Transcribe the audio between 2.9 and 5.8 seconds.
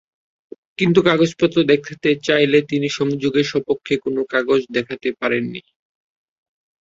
সংযোগের সপক্ষে কোনো কাগজ দেখাতে পারেননি।